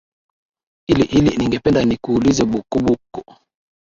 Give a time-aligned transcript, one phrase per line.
[0.95, 3.21] li hili ningependa nikuulize bukuku